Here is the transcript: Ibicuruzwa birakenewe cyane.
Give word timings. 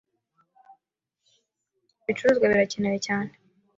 Ibicuruzwa 2.03 2.45
birakenewe 2.51 2.97
cyane. 3.05 3.31